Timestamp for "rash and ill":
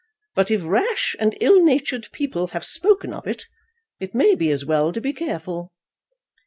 0.63-1.63